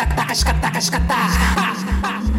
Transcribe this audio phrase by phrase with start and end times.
[0.00, 2.29] かった、足かった、かった。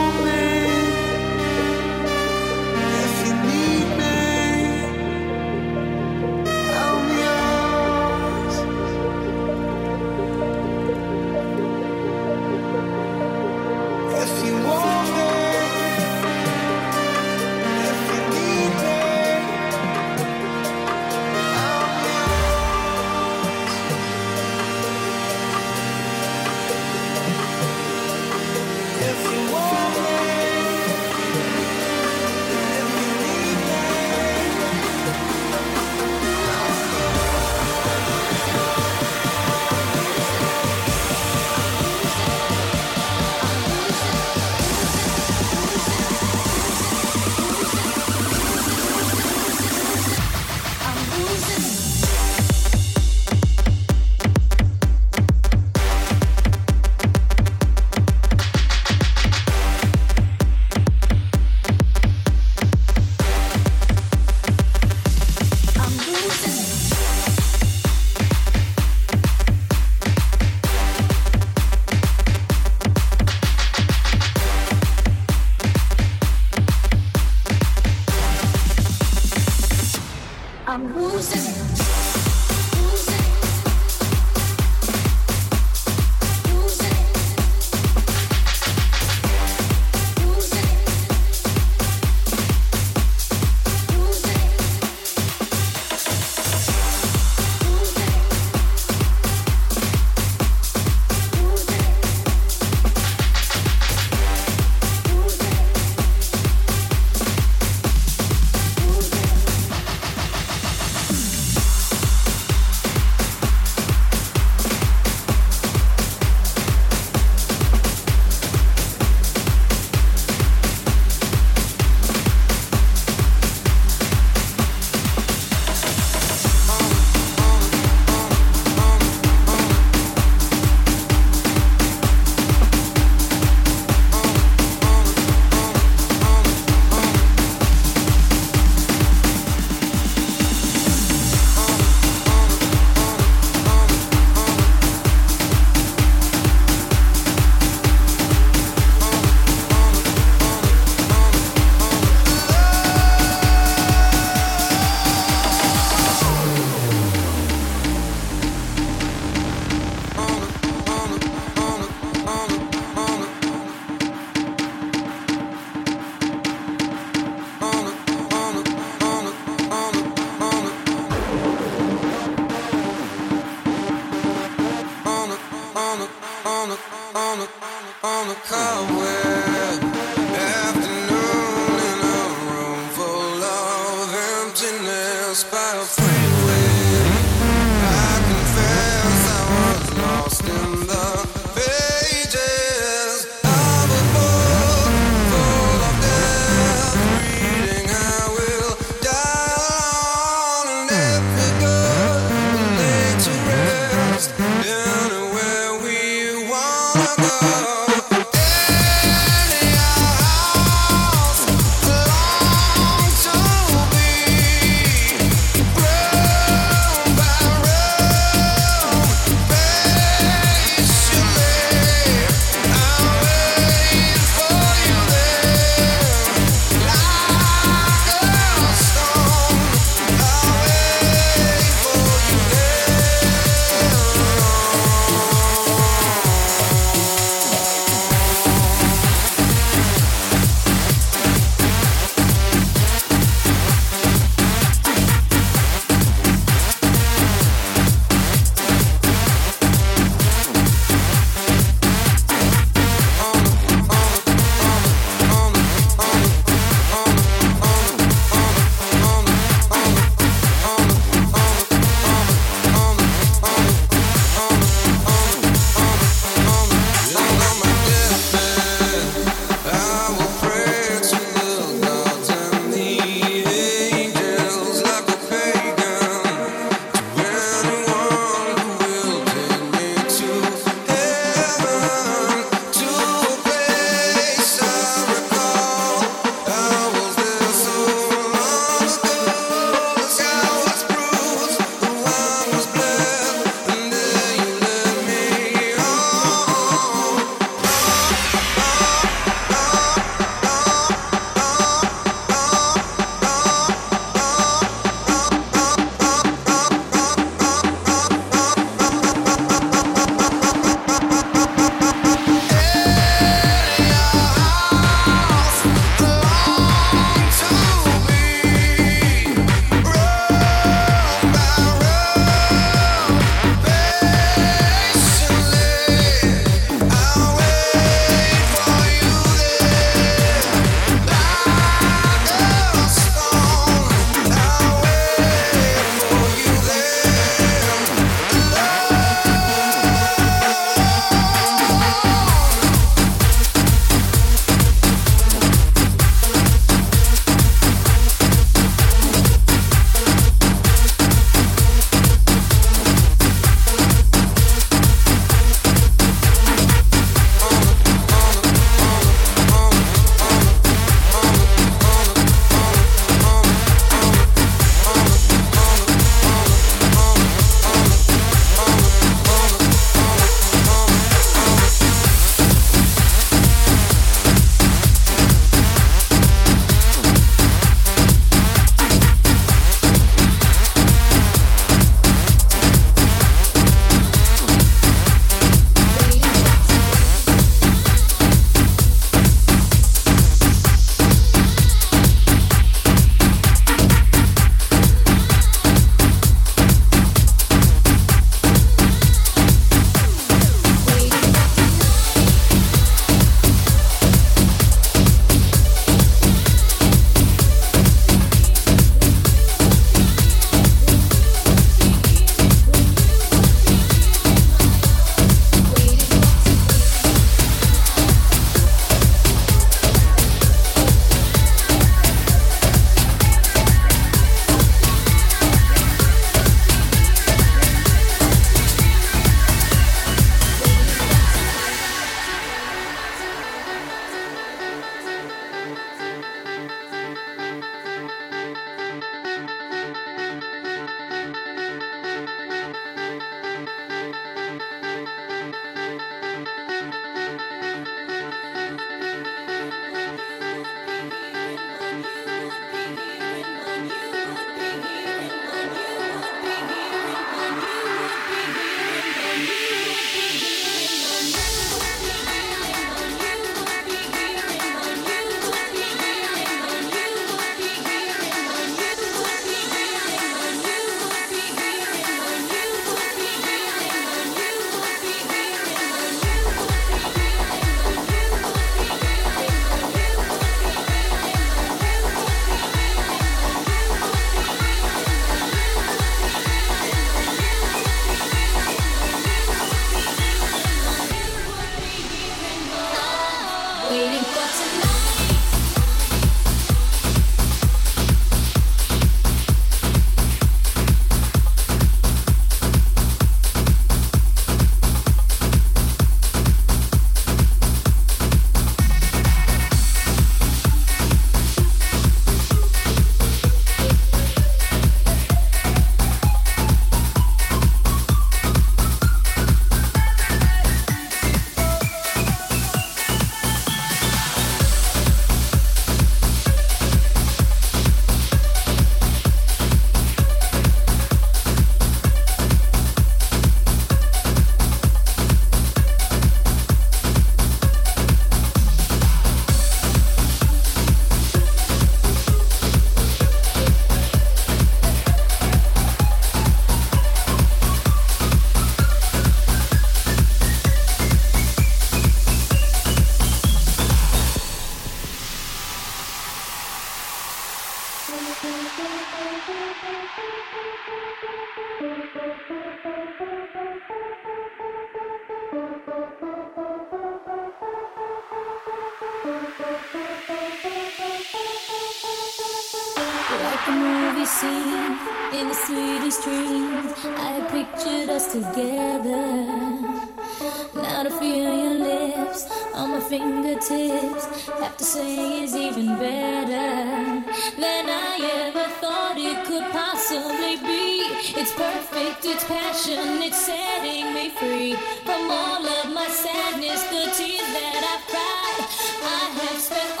[589.51, 591.11] could possibly be.
[591.35, 597.49] It's perfect, it's passion, it's setting me free from all of my sadness, the tears
[597.57, 598.59] that I've cried.
[599.03, 600.00] I have spent